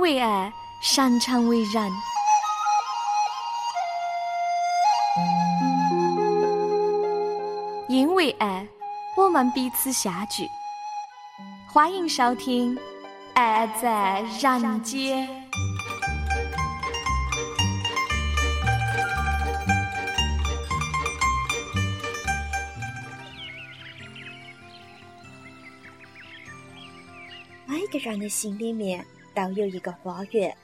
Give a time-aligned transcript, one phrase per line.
[0.00, 1.92] 为爱，擅长为人。
[7.86, 8.66] 因为爱，
[9.14, 10.48] 我们彼此相聚。
[11.68, 12.74] 欢迎收听
[13.34, 15.28] 《爱在人间》。
[27.66, 30.56] 每个人的心里面都有一个花园，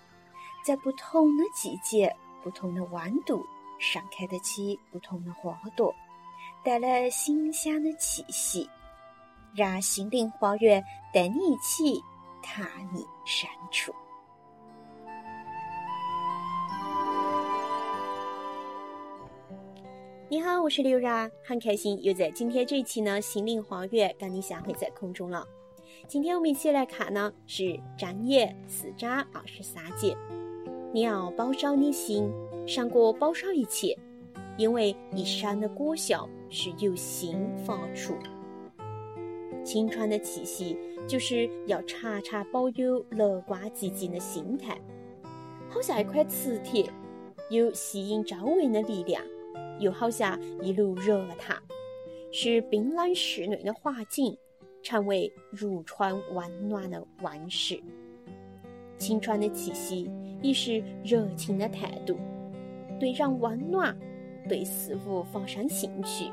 [0.64, 3.44] 在不同的季节、不同的温度，
[3.78, 5.94] 盛开得起不同的花朵。
[6.64, 8.68] 带来馨香的气息，
[9.54, 12.02] 让心灵花园带你一起
[12.42, 13.94] 踏你深处。
[20.28, 25.46] 你好，我是刘然，很开心又在今天这一期呢心灵花园跟你相会在空中了。
[26.08, 30.16] 今天我们一起来看呢是正业四章二十三节，
[30.92, 32.30] 你要保守你心，
[32.64, 33.96] 胜过保守一切。
[34.56, 38.14] 因为一生的果效是由心发出，
[39.64, 44.80] 青春的气息就是要常常保有乐观积极的心态，
[45.68, 46.88] 好像一块磁铁，
[47.50, 49.20] 有吸引周围的力量，
[49.80, 51.60] 又好像一炉热汤，
[52.30, 54.38] 是冰冷室内的环境
[54.86, 57.82] 成为如春温暖的温室。
[58.98, 60.08] 青春的气息
[60.40, 62.16] 亦是热情的态度，
[63.00, 63.96] 对人温暖。
[64.48, 66.30] 对事物发生兴趣，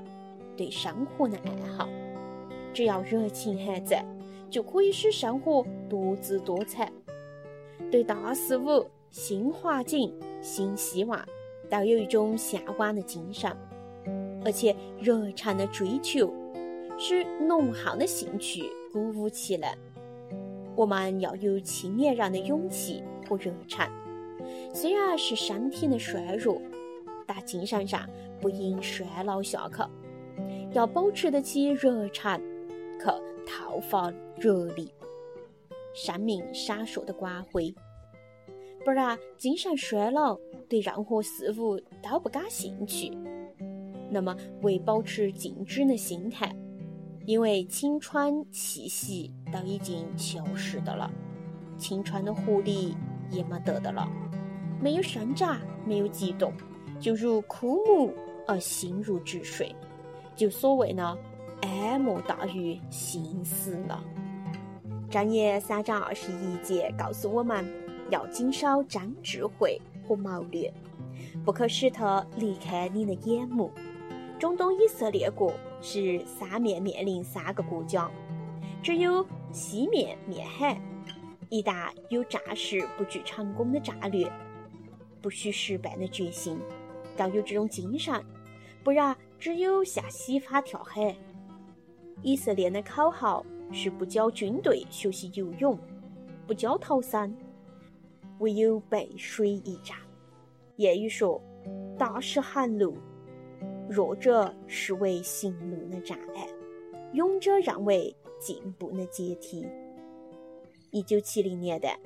[0.56, 1.90] 对生活的爱好，
[2.72, 4.06] 只要热情还在，
[4.52, 6.92] 就可以使生活多姿多彩。
[7.90, 11.20] 对大事物、新环境、新希望，
[11.72, 13.52] 都有一种向往的精神，
[14.45, 16.32] 而且热忱的追求，
[17.04, 19.78] 使浓厚的兴趣鼓舞起来。
[20.73, 23.86] 我们要有青年人的勇气和热忱，
[24.73, 26.61] 虽然是身体的衰弱。
[27.26, 28.08] 但精神上
[28.42, 29.82] 不应衰老下去，
[30.73, 32.38] 要保持得起热忱，
[33.00, 33.06] 去
[33.45, 34.94] 透发热力，
[35.94, 37.73] 生命闪烁的光辉。
[38.83, 43.10] 不然，精神衰老，对任何事物都不感兴趣。
[44.11, 46.54] 那么，为保持静止的心态，
[47.26, 51.10] 因为青春气息都已经消失的了，
[51.78, 52.95] 青春的活力
[53.30, 54.08] 也没得的了，
[54.82, 56.52] 没有生长，没有激动。
[57.00, 58.14] 就如枯木
[58.48, 59.76] 而心如止水，
[60.36, 61.17] 就所谓呢，
[61.62, 64.04] 哀莫大于心死了。
[65.10, 67.66] 正言三章二十一节告诉我们
[68.10, 70.73] 要谨守真智慧和谋略，
[71.45, 73.72] 不可使他离开你的眼目。
[74.39, 75.54] 中东以色列国
[75.86, 78.10] 是三面面临三个国家，
[78.82, 80.82] 只有西面面海。
[81.49, 84.32] 一旦有战事不具成功的战略，
[85.21, 86.58] 不许失败的决心。
[87.17, 88.23] 要有这种精神，
[88.82, 91.14] 不然只有向西方跳海。
[92.21, 95.77] 以色列的口号是不教军队学习游泳，
[96.48, 97.36] 不教逃生，
[98.39, 99.98] 唯有背水一战。
[100.77, 101.39] 谚语说
[102.00, 102.98] ：“大事航路，
[103.93, 106.48] 弱者视为行路的障碍，
[107.11, 109.67] 勇者认为进步的阶梯。”
[110.89, 111.99] 一九七零年代，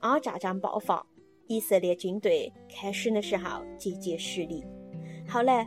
[0.00, 1.06] 阿扎战爆发。
[1.46, 4.62] 以色列军队开始的时候节节失利，
[5.26, 5.66] 后来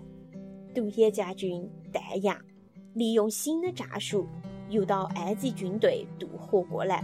[0.74, 2.40] 独眼将军戴阳
[2.94, 4.28] 利用新的战术
[4.70, 7.04] 诱导埃及军队渡河过来，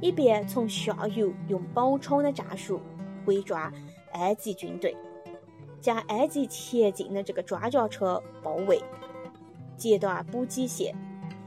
[0.00, 2.80] 以便从下游用包抄的战术
[3.24, 3.72] 围抓
[4.12, 4.94] 埃及军队，
[5.80, 8.82] 将埃及前进的这个装甲车包围，
[9.76, 10.94] 截断补给线，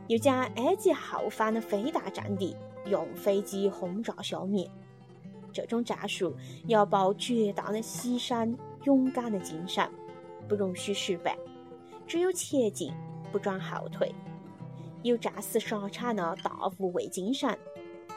[0.08, 4.70] 又将埃及后方的飞弹阵地用飞机轰炸消灭。
[5.52, 6.36] 这种战术
[6.68, 9.90] 要抱绝大的牺牲、勇敢的精神，
[10.48, 11.38] 不容许失败。
[12.08, 12.94] 只有前进，
[13.32, 14.14] 不准后退。
[15.02, 17.58] 有战死沙场的大无畏精神，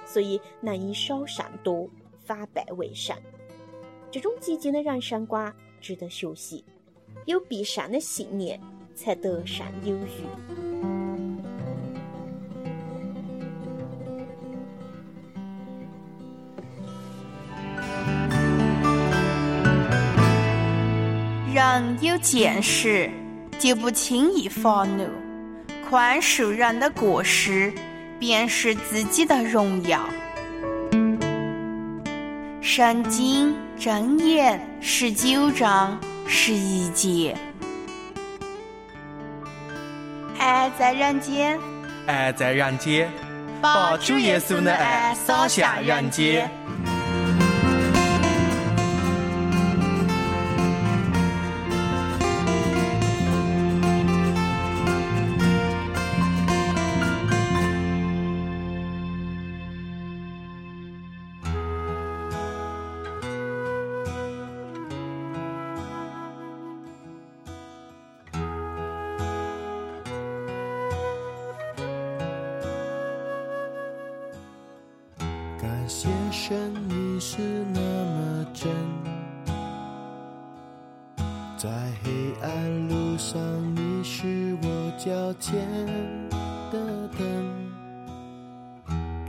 [0.05, 1.89] 所以能以少胜多，
[2.19, 3.17] 反败为胜。
[4.11, 6.65] 这种积极的人生观值得学习。
[7.27, 8.59] 有必胜的信念，
[8.95, 10.25] 才得胜有余。
[21.55, 23.11] 人有见识，
[23.59, 25.07] 就不轻易发怒，
[25.89, 27.73] 宽恕人的过失，
[28.19, 30.09] 便是自己的荣耀。
[32.75, 37.37] 圣经箴言十九章十一节：
[40.39, 41.61] 爱在人间，
[42.07, 43.11] 爱在人间，
[43.61, 46.51] 把主耶稣的爱洒向人间。
[75.93, 77.37] 感谢神，你是
[77.75, 78.73] 那么真，
[81.59, 81.69] 在
[82.03, 82.11] 黑
[82.41, 83.39] 暗路上，
[83.77, 85.61] 你是我脚前
[86.71, 87.21] 的灯。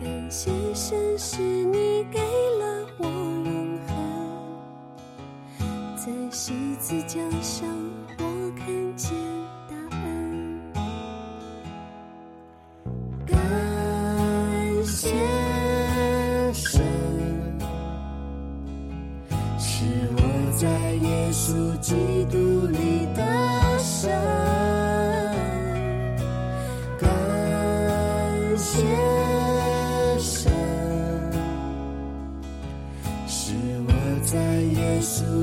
[0.02, 3.98] 感谢神，是你给了我永恒，
[5.98, 7.68] 在十字架上，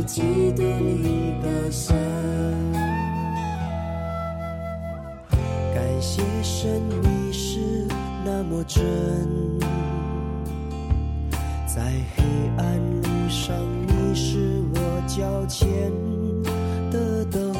[0.00, 0.62] 耶稣基督
[1.42, 1.94] 的神。
[5.74, 7.86] 感谢神，你是
[8.24, 8.82] 那么真，
[11.66, 11.82] 在
[12.16, 12.24] 黑
[12.56, 13.54] 暗路上，
[13.86, 15.68] 你是我脚前
[16.90, 17.52] 的灯。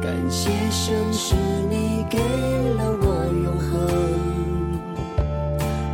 [0.00, 1.34] 感谢神，是
[1.68, 3.68] 你给了我永恒，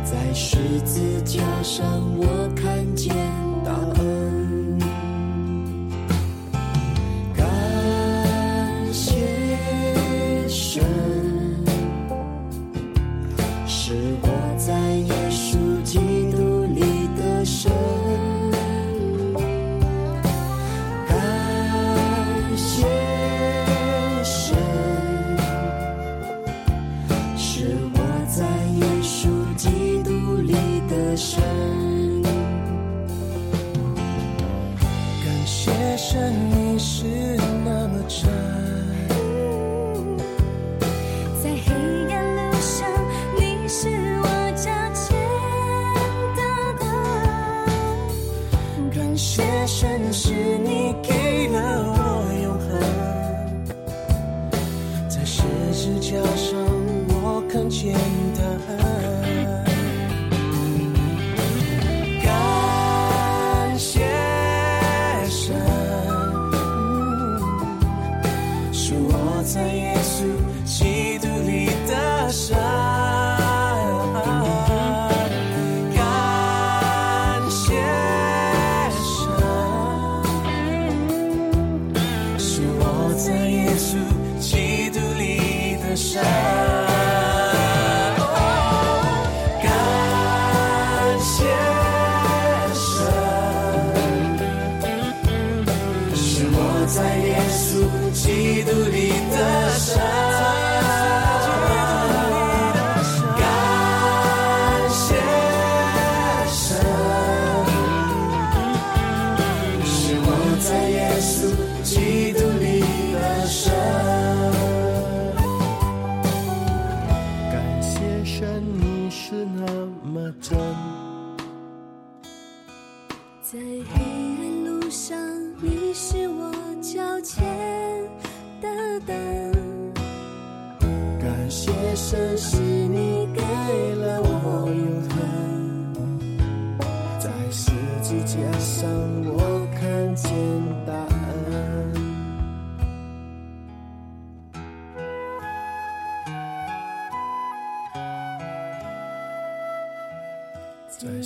[0.05, 1.83] 在十字架上，
[2.17, 2.42] 我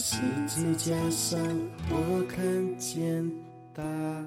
[0.09, 0.15] 十
[0.47, 1.37] 字架上
[1.89, 3.29] 我看见
[3.73, 4.23] 答案。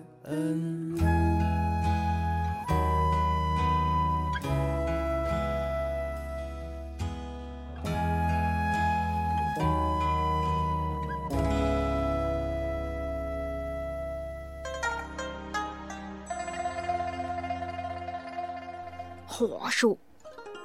[19.27, 19.97] 话说，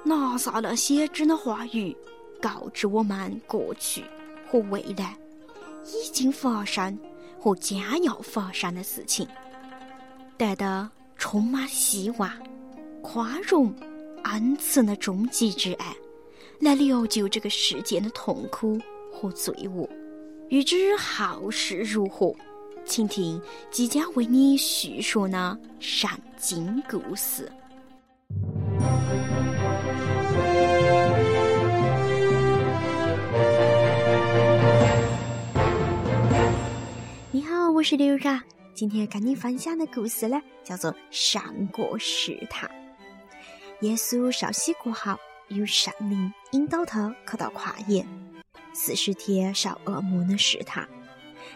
[0.04, 1.96] 拿撒勒先知的话语
[2.38, 4.04] 告知我们过去
[4.48, 5.16] 和未来
[5.84, 6.98] 已经发生
[7.38, 9.26] 和将要发生的事情，
[10.36, 12.30] 带着充满希望、
[13.02, 13.74] 宽容、
[14.24, 15.94] 恩慈的终极之爱，
[16.60, 18.80] 来了救这个世间的痛苦
[19.12, 19.88] 和罪恶。
[20.48, 22.34] 欲知后事如何，
[22.84, 27.50] 请听即将为你叙说的圣经故事。
[37.76, 38.42] 我是刘然。
[38.72, 42.70] 今天跟你分享的故事呢，叫做《上过试探》。
[43.86, 45.14] 耶稣受洗过后，
[45.48, 48.06] 有圣灵引导他去到旷野。
[48.72, 50.88] 四十天受恶魔的试探，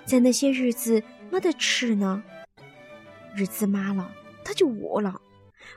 [0.04, 2.22] 在那些日子没得吃呢。
[3.34, 5.18] 日子满了，他就饿了。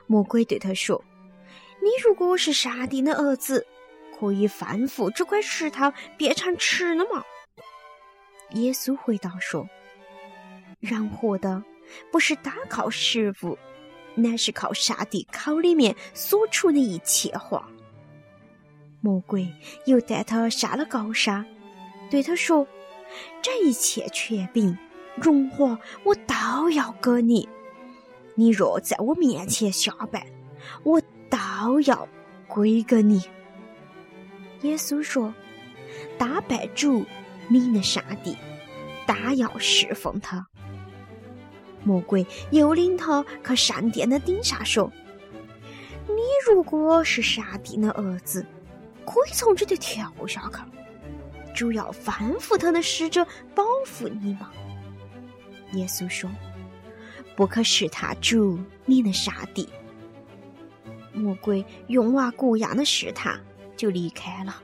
[0.06, 1.02] 魔鬼对他说
[1.80, 3.66] ：“你如果是上帝的儿子，
[4.20, 7.24] 可以吩咐这块石头变成吃的吗？”
[8.52, 9.66] 耶稣回答说
[10.84, 11.62] ：“人活的
[12.12, 13.58] 不是单靠食物，
[14.14, 17.68] 乃是靠上帝口里面所出的一切话。”
[19.00, 19.46] 魔鬼
[19.86, 21.44] 又带他上了高山，
[22.10, 22.66] 对他说
[23.42, 24.76] ：“这一切权柄、
[25.16, 27.48] 荣华，我都要给你。
[28.34, 30.26] 你若在我面前下拜，
[30.82, 32.08] 我都要
[32.48, 33.22] 归给你。”
[34.62, 35.34] 耶稣说
[36.16, 37.04] ：“大拜主，
[37.48, 38.34] 你的上帝，
[39.06, 40.46] 大要侍奉他。”
[41.84, 44.90] 魔鬼又领他去圣殿的顶上说
[46.08, 48.44] ：“你如果是上帝的儿子。”
[49.06, 53.22] 可以从这里跳下去，主要吩咐他的使者
[53.54, 54.50] 保护你吗？
[55.74, 56.30] 耶稣说
[57.36, 59.68] ：“不可试探主你的上帝。”
[61.12, 63.38] 魔鬼用完各样的试探，
[63.76, 64.56] 就离开了。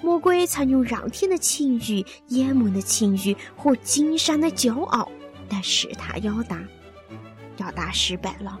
[0.00, 5.06] 魔鬼曾用让天的情欲、眼目的情欲和金山的骄傲
[5.52, 6.66] 来试探亚当，
[7.58, 8.58] 亚当失败了。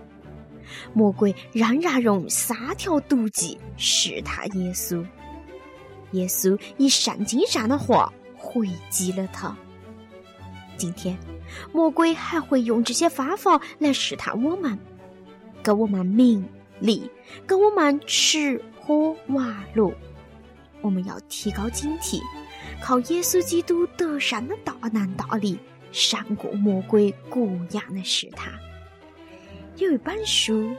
[0.92, 5.04] 魔鬼仍然用三条毒计试探耶稣，
[6.12, 9.56] 耶稣以圣经上的话回击了他。
[10.76, 11.16] 今天，
[11.72, 14.78] 魔鬼还会用这些方法来试探我们，
[15.62, 16.46] 给我们名
[16.80, 17.10] 利，
[17.46, 19.90] 给我们吃喝玩乐。
[20.80, 22.20] 我们要提高警惕，
[22.80, 25.58] 靠耶稣基督得胜的大能大力，
[25.92, 28.52] 胜过魔鬼各样的试探。
[29.76, 30.74] 有一本书，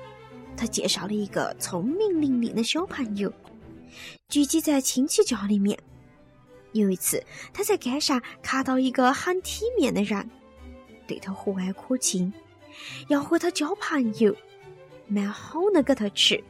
[0.57, 3.31] 他介绍了一个聪明伶俐的小朋友，
[4.27, 5.77] 聚集在亲戚家里面。
[6.73, 10.27] 有一次，他在街上看到一个很体面的人，
[11.07, 12.33] 对他和蔼可亲，
[13.07, 14.35] 要和他交朋友，
[15.07, 16.43] 买好的给他吃，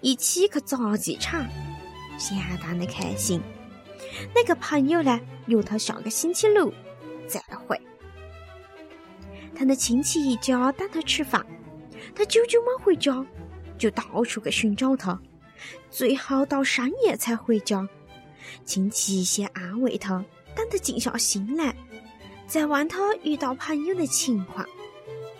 [0.00, 1.46] 一起去杂技场，
[2.18, 3.40] 相当的开心。
[4.34, 6.72] 那个朋友呢，约他下个星期六
[7.28, 7.80] 再会。
[9.60, 11.44] 他的亲戚一家等他吃饭。
[12.14, 13.22] 他久久没回家，
[13.76, 15.20] 就到处去寻找他，
[15.90, 17.86] 最后到深夜才回家。
[18.64, 20.24] 亲戚先安慰他，
[20.56, 21.76] 等他静下心来，
[22.46, 24.66] 再问他遇到朋友的情况。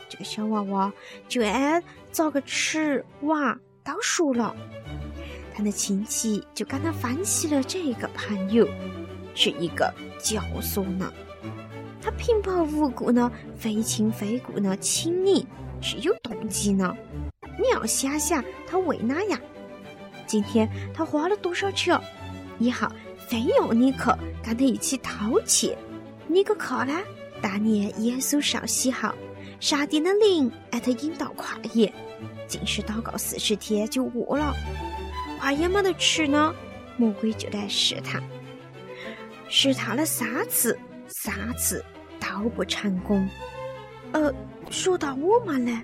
[0.07, 0.93] 这个小娃娃
[1.27, 4.55] 就爱咋个吃玩都说了。
[5.55, 8.69] 他的亲戚就跟他分析了这个朋友
[9.35, 9.91] 是一个
[10.23, 11.11] 教唆呢，
[12.03, 15.47] 他平白无故呢，非亲非故呢，请你。
[15.83, 16.95] 是有动机呢，
[17.59, 19.41] 你要想想他为哪样？
[20.27, 21.99] 今天他花了多少钱？
[22.59, 22.87] 以后
[23.29, 23.99] 非要你去
[24.45, 25.77] 跟他一起偷窃，
[26.27, 27.01] 你个去呢？
[27.41, 29.09] 当年耶稣受洗后，
[29.59, 31.91] 上帝的灵把他引到旷野，
[32.47, 34.55] 进食祷告四十天就饿了，
[35.41, 36.55] 旷野没得吃呢，
[36.99, 38.23] 魔鬼就来试探，
[39.49, 40.79] 试探了三次，
[41.11, 41.85] 三次
[42.19, 43.29] 都不成功。
[44.13, 44.33] 呃。
[44.71, 45.83] 说到我们呢，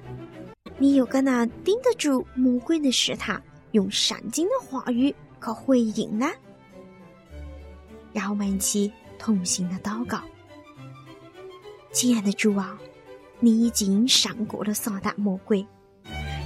[0.79, 3.43] 你又可能顶得住魔鬼的试探，
[3.73, 6.31] 用圣经的话语去回应呢？
[8.13, 10.23] 让我们一起同心的祷告。
[11.91, 12.79] 亲爱的主啊，
[13.41, 15.67] 你已经胜过了撒旦魔鬼，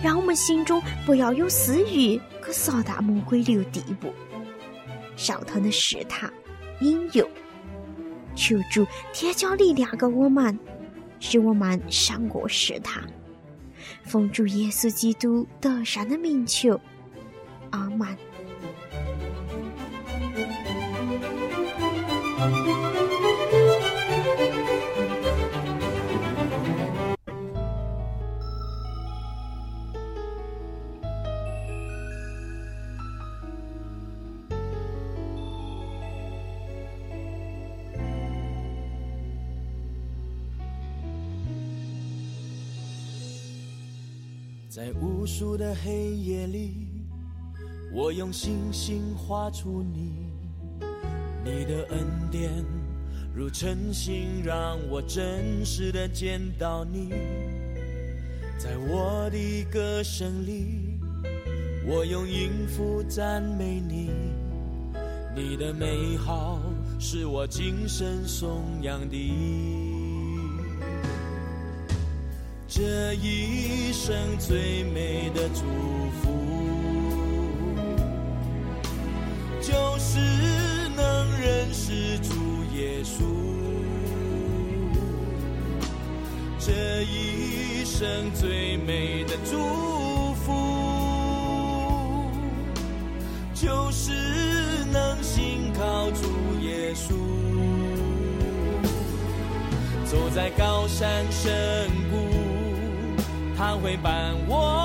[0.02, 4.10] 让我们心中不要有私欲和撒旦魔鬼留地步，
[5.14, 6.32] 受他的试探
[6.80, 7.28] 引诱，
[8.34, 10.58] 求主添加力量给我们。
[11.22, 13.04] 使我们胜过试探，
[14.04, 16.80] 奉主耶稣基督得胜的名求，
[17.68, 18.08] 阿门。
[44.70, 46.86] 在无数的黑夜里，
[47.92, 50.12] 我用星星画出你，
[51.44, 52.64] 你的恩典
[53.34, 57.10] 如晨星，让我真实的见到你。
[58.60, 61.00] 在我的歌声里，
[61.84, 64.08] 我用音符赞美你，
[65.34, 66.60] 你的美好
[67.00, 69.79] 是我今生颂扬的。
[72.80, 75.60] 这一生最美的祝
[76.22, 76.30] 福，
[79.60, 80.18] 就是
[80.96, 82.32] 能认识主
[82.74, 83.20] 耶稣。
[86.58, 90.50] 这一生最美的祝福，
[93.52, 96.22] 就是能信靠主
[96.62, 97.12] 耶稣。
[100.06, 101.90] 走在高山深，
[103.82, 104.79] 会伴我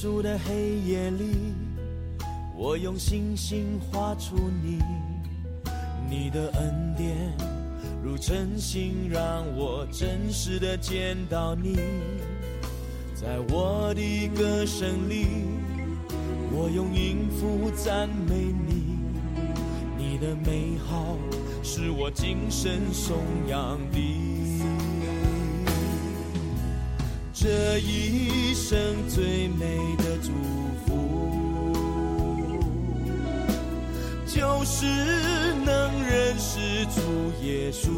[0.00, 1.52] 无数的黑夜里，
[2.56, 4.78] 我用星星画出你，
[6.08, 7.14] 你的恩典
[8.02, 11.76] 如晨星，让我真实的见到你。
[13.14, 15.26] 在我的歌声里，
[16.50, 18.96] 我用音符赞美你，
[19.98, 21.18] 你的美好
[21.62, 24.29] 是我今生颂扬的。
[27.42, 30.30] 这一生最美的祝
[30.84, 30.92] 福，
[34.26, 34.84] 就是
[35.64, 37.00] 能认识主
[37.42, 37.88] 耶稣。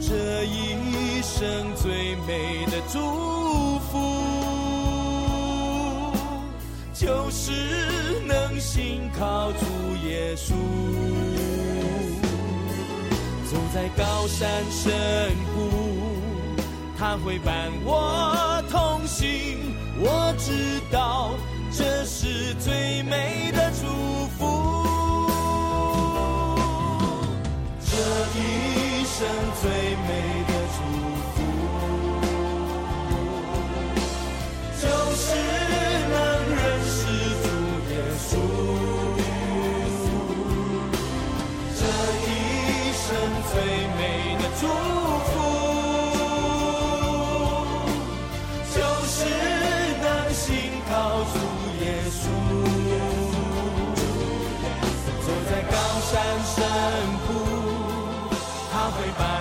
[0.00, 3.00] 这一生最美的祝
[3.90, 3.98] 福，
[6.94, 7.50] 就是
[8.24, 9.66] 能信靠主
[10.06, 10.54] 耶稣。
[13.50, 14.92] 走在高山深
[15.54, 15.93] 谷，
[17.04, 19.58] 他会伴我同行。
[20.00, 21.32] 我知道
[21.70, 24.86] 这是最美的祝福。
[27.84, 27.94] 这
[28.40, 29.28] 一生
[29.60, 29.70] 最
[30.08, 30.33] 美
[56.04, 56.62] 山深
[57.26, 57.32] 谷，
[58.70, 59.33] 他会伴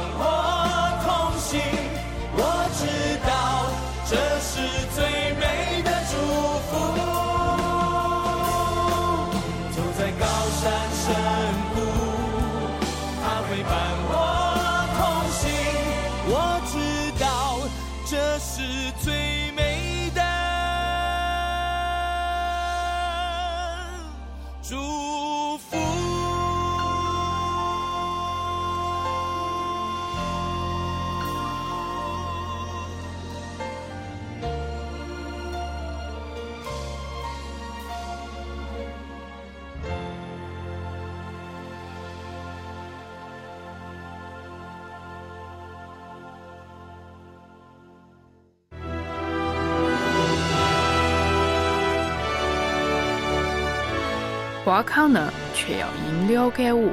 [54.64, 56.90] 夸口呢，却要因了解我、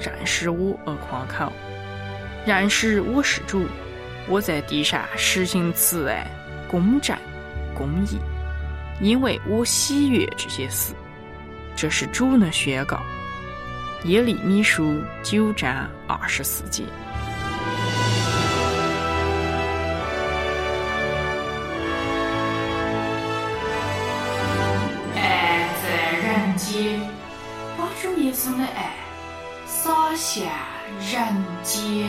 [0.00, 1.52] 认识我而夸口。
[2.44, 3.64] 认识我是主，
[4.26, 6.26] 我在地上实行慈爱、
[6.68, 7.16] 公正、
[7.76, 8.18] 公义，
[9.00, 10.94] 因为我喜悦这些事。
[11.76, 13.00] 这是主的宣告。
[14.02, 16.82] 耶利米书九章二十四节。
[28.44, 28.92] 真的爱
[29.66, 30.40] 洒下
[30.98, 32.08] 人间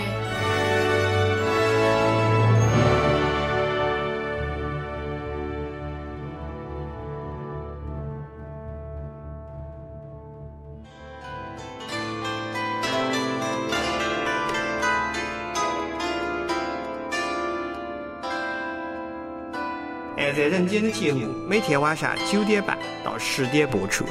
[20.18, 24.04] 爱在人间的节目每天晚上九点半到十点播出。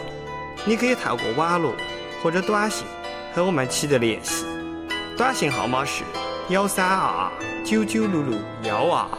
[0.64, 1.74] 你可以透过网络
[2.22, 2.86] 或者短信
[3.34, 4.44] 和我们取得联系，
[5.18, 6.04] 短信号码是
[6.50, 9.18] 幺三二二九九六六幺二二。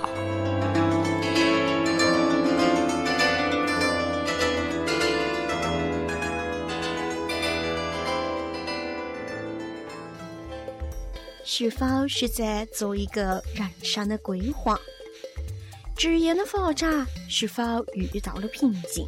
[11.44, 14.80] 是否是在做一个人生的规划？
[15.96, 17.62] 职业的发展是否
[17.94, 19.06] 遇到了瓶颈？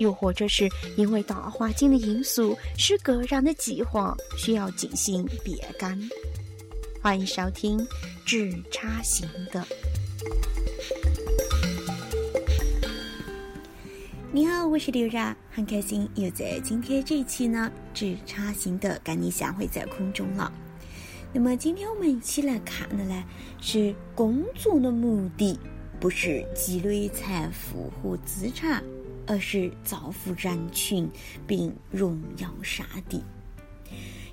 [0.00, 6.10] 又或者是因为大环境的因素，使个人的计划需要进行变更？
[7.02, 7.78] 欢迎收听
[8.24, 9.60] 《职场心得》。
[14.32, 20.50] 你好，我是刘然，很开心又在今天这一期呢《职场心得》跟你相会在空中了。
[21.30, 23.22] 那么今天我们一起来看的呢，
[23.60, 25.60] 是工作的目的
[26.00, 28.82] 不是积累财富和资产，
[29.30, 31.08] 而是造福人群
[31.46, 33.22] 并荣耀上帝。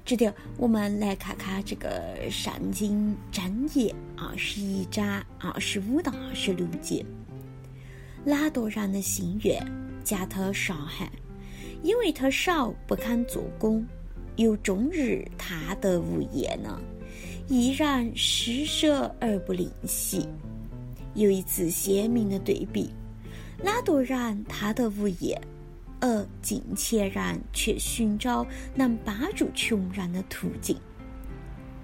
[0.03, 3.43] 这条我们来看看这个《圣经箴
[3.77, 7.05] 言》二十一章二十五到二十六节。
[8.25, 9.63] 懒惰人的心愿
[10.03, 11.07] 将他伤害，
[11.83, 13.85] 因为他少不肯做工。
[14.37, 16.79] 又终日他得无厌呢，
[17.47, 20.27] 依然施舍而不吝惜。
[21.15, 22.91] 有一次鲜明的对比：
[23.63, 25.41] 懒惰人他得无厌，
[25.99, 30.77] 而金钱人却寻找能帮助穷人的途径。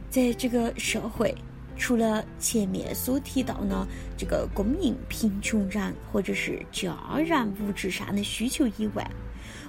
[0.10, 1.34] 在这个社会，
[1.76, 9.10] 除了前面所提到呢，这个供应贫穷人或者是家人物质上的需求以外，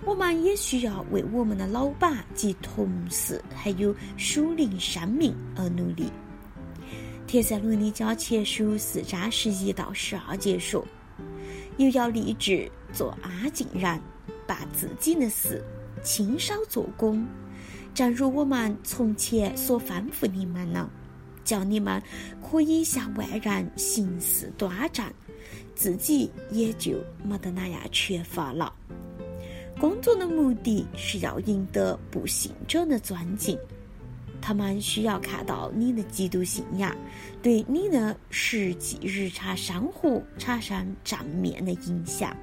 [0.04, 6.12] 我们也需要为我们的老板及同事，还有属灵生命而努力。
[7.26, 10.86] 帖撒罗尼迦前书四章十一到十二节说
[11.76, 14.00] ：“又要立志做安静人，
[14.46, 15.62] 把自己的事
[16.02, 17.26] 亲手做工，
[17.94, 20.88] 正如我们从前所吩咐你们呢，
[21.44, 22.02] 叫你们
[22.42, 25.04] 可以向外人行事端正，
[25.74, 26.92] 自己也就
[27.24, 28.72] 没得那样缺乏了。”
[29.80, 33.58] 工作的目的是要赢得不信者的尊敬，
[34.46, 36.94] 他们需要看到你的基督信仰
[37.42, 42.36] 对你的实际日常生活产生正面的影响。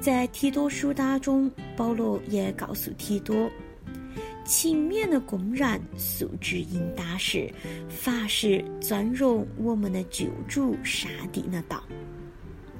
[0.00, 3.48] 在提多书当中，保罗也告诉提多，
[4.44, 7.48] 勤勉的工人素质应当是
[7.88, 11.80] 凡事尊荣我们的救主上帝的道。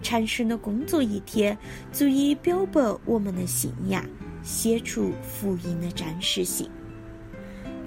[0.02, 1.56] 诚实的工作一天，
[1.92, 4.04] 足以表白我们的信仰，
[4.42, 6.68] 写出福音的真实性。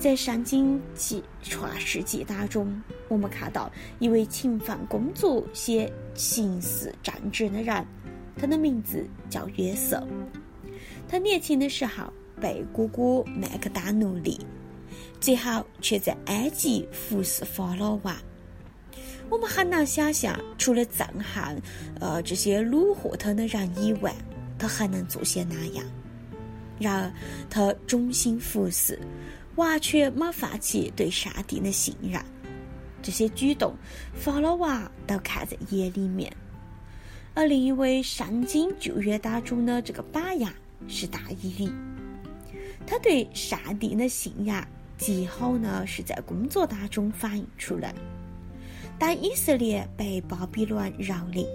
[0.02, 7.86] 在《圣经记创世纪》当中，我们看到一位勤奋工作、且行事正直的人，
[8.36, 10.04] 他的名字叫约瑟。
[11.08, 12.12] 他年轻的时候
[12.42, 14.40] 被哥哥麦克丹奴隶，
[15.20, 18.16] 最后却在埃及服侍法老王。
[19.30, 21.62] 我们很难想象，除了憎恨，
[22.00, 24.12] 呃，这些虏获他的人以外，
[24.58, 25.86] 他还能做些哪样？
[26.80, 27.14] 然而，
[27.48, 29.00] 他忠心服侍，
[29.56, 32.22] 完全没放弃对上帝的信任。
[33.02, 33.76] 这些举动，
[34.14, 36.32] 法老王都看在眼里面。
[37.34, 40.52] 而另一位圣经旧约当中的这个榜样
[40.88, 41.72] 是大以利，
[42.86, 47.96] 他对上帝的信仰极好呢，是在工作当中反映出来。
[49.00, 51.48] 当以色列被巴比伦蹂躏，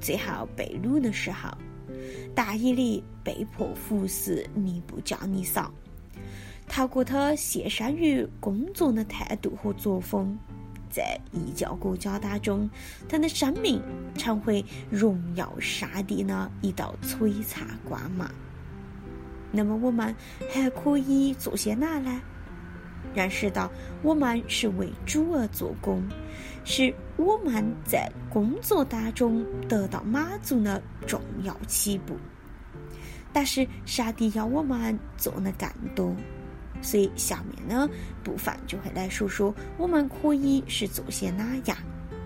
[0.00, 1.50] 最后被掳的时候，
[2.34, 5.70] 大以利被迫服侍尼布甲尼撒。
[6.68, 10.36] 透过他献身于工作的态度和作风，
[10.90, 12.68] 在异教国家当中，
[13.08, 13.80] 他的生命
[14.16, 18.30] 成为荣耀上帝的一道璀璨光芒。
[19.52, 20.14] 那么，我们
[20.52, 22.20] 还可以做些哪呢？
[23.14, 23.70] 认识到
[24.02, 26.02] 我们是为主而做工，
[26.64, 32.14] 是我们在工作当中得到满足的重要起步。
[33.32, 36.14] 但是上帝要我们做的更多，
[36.82, 37.88] 所以下面呢
[38.22, 41.76] 部分就会来说说我们可以是做些哪样，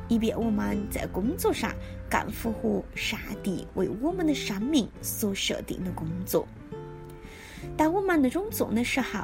[0.09, 1.73] 以便我们在工作上
[2.11, 6.47] 更符合上帝为我们的生命所设定的工作。
[7.77, 9.21] 当我们那种做的时候，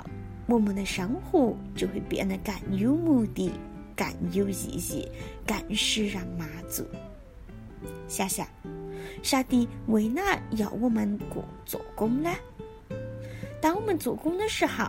[0.47, 3.51] 我们的生活就会变得更有目的、
[3.97, 5.09] 更有意义、
[5.47, 6.87] 更使人满足。
[8.07, 8.47] 想想，
[9.23, 12.31] 上帝为哪要我们过做工呢？
[13.61, 14.85] 当我们做工的时候，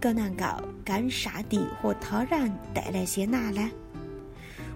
[0.00, 0.44] 更能够
[0.84, 3.70] 跟上帝和他人带来些哪呢？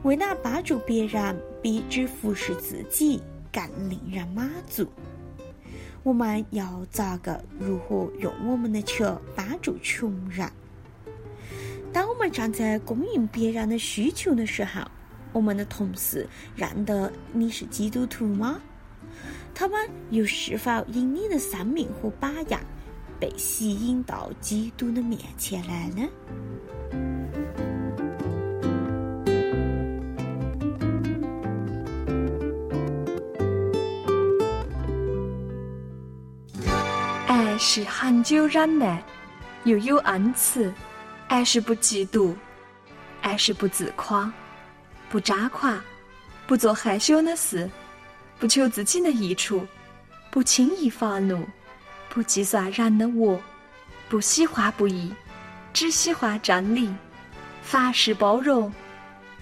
[0.02, 4.86] 为哪帮助别人比只服侍自己更令人满足？
[6.02, 10.46] 我们要咋个如何用我们的钱帮助穷人？
[11.90, 14.82] 当我们站在供应别人的需求的时候，
[15.32, 18.60] 我们的同事认得你是基督徒吗？
[19.54, 22.60] 他们又是否因你的生命和榜样
[23.18, 26.08] 被吸引到基督的面前来呢？
[37.26, 39.02] 爱是恒久忍耐，
[39.64, 40.70] 又有恩慈；
[41.28, 42.34] 爱是不嫉妒，
[43.22, 44.30] 爱是不自夸，
[45.08, 45.80] 不张狂，
[46.46, 47.70] 不做害羞的事，
[48.38, 49.66] 不求自己的益处，
[50.30, 51.46] 不轻易发怒，
[52.14, 53.40] 不计算人的恶，
[54.08, 55.12] 不喜欢不义，
[55.72, 56.94] 只喜欢真理。
[57.60, 58.72] 凡事包容，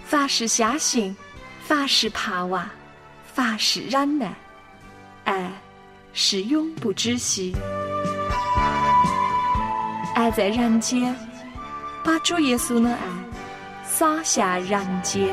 [0.06, 1.14] 凡事相信，
[1.62, 2.66] 凡事盼望，
[3.34, 4.32] 凡事忍耐。
[5.24, 5.52] 爱
[6.14, 7.54] 是永不止息。
[10.14, 11.14] 爱在人间，
[12.02, 13.06] 把主耶稣的爱
[13.84, 15.28] 洒向人间。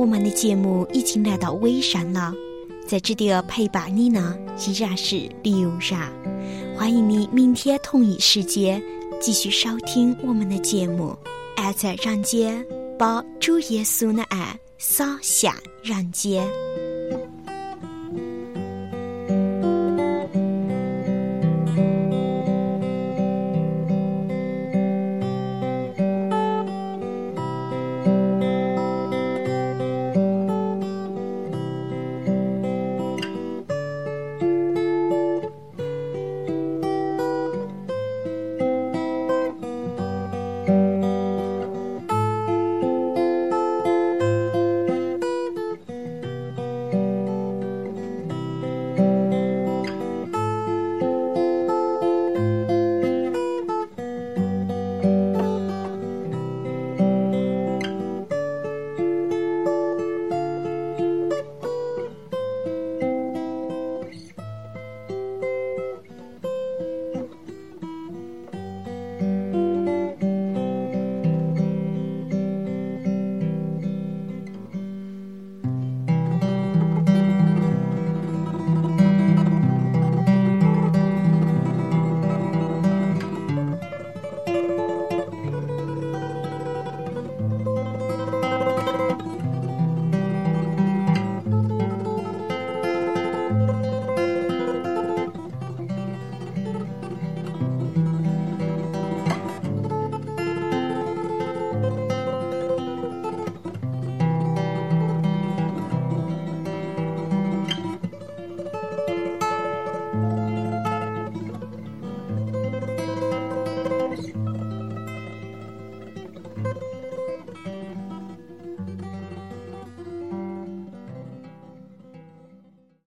[0.00, 2.32] 我们的节目已经来到尾声了，
[2.86, 4.34] 在这里陪伴你呢
[4.66, 6.10] 依然是刘然，
[6.74, 8.82] 欢迎你明天同一时间
[9.20, 11.14] 继续收听我们的节目。
[11.54, 12.64] 爱在人间，
[12.98, 16.48] 把主耶稣的爱洒向人间。